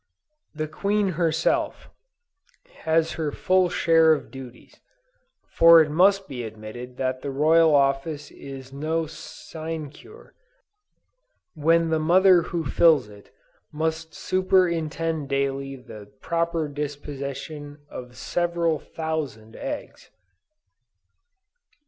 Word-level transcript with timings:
The 0.55 0.67
queen 0.67 1.09
herself, 1.09 1.91
has 2.89 3.11
her 3.21 3.31
full 3.31 3.69
share 3.69 4.13
of 4.13 4.31
duties, 4.31 4.79
for 5.51 5.79
it 5.79 5.91
must 5.91 6.27
be 6.27 6.43
admitted 6.43 6.97
that 6.97 7.21
the 7.21 7.29
royal 7.29 7.75
office 7.75 8.31
is 8.31 8.73
no 8.73 9.05
sinecure, 9.05 10.33
when 11.53 11.91
the 11.91 11.99
mother 11.99 12.41
who 12.41 12.65
fills 12.65 13.09
it, 13.09 13.31
must 13.71 14.15
superintend 14.15 15.29
daily 15.29 15.75
the 15.75 16.07
proper 16.19 16.67
deposition 16.67 17.77
of 17.87 18.17
several 18.17 18.79
thousand 18.79 19.55
eggs! 19.55 20.09